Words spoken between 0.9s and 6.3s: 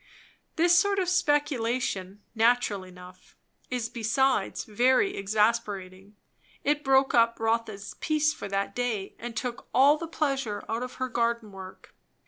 of speculation, natural enough, is besides very exasperating.